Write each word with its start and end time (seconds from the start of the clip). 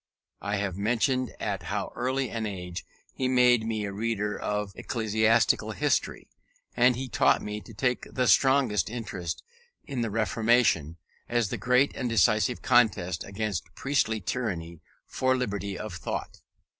I 0.41 0.55
have 0.55 0.77
mentioned 0.79 1.35
at 1.39 1.61
how 1.61 1.91
early 1.95 2.31
an 2.31 2.47
age 2.47 2.87
he 3.13 3.27
made 3.27 3.67
me 3.67 3.85
a 3.85 3.93
reader 3.93 4.35
of 4.35 4.71
ecclesiastical 4.73 5.73
history; 5.73 6.27
and 6.75 6.95
he 6.95 7.07
taught 7.07 7.43
me 7.43 7.61
to 7.61 7.71
take 7.71 8.07
the 8.11 8.25
strongest 8.25 8.89
interest 8.89 9.43
in 9.83 10.01
the 10.01 10.09
Reformation, 10.09 10.97
as 11.29 11.49
the 11.49 11.57
great 11.57 11.95
and 11.95 12.09
decisive 12.09 12.63
contest 12.63 13.23
against 13.23 13.75
priestly 13.75 14.19
tyranny 14.19 14.81
for 15.05 15.37
liberty 15.37 15.77
of 15.77 15.93
thought. 15.93 16.41